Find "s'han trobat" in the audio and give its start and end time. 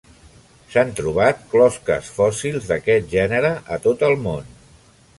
0.75-1.43